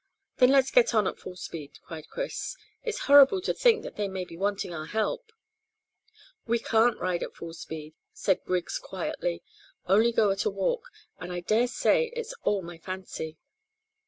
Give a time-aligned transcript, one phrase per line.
[0.37, 2.57] "Then let's get on at full speed," cried Chris.
[2.83, 5.31] "It's horrible to think that they may be wanting our help."
[6.47, 9.43] "We can't ride at full speed," said Griggs quietly,
[9.85, 10.85] "only go at a walk;
[11.19, 13.37] and I dare say it's all my fancy."